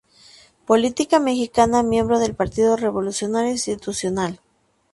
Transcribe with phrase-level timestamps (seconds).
[0.65, 4.41] Política mexicana miembro del Partido Revolucionario Institucional.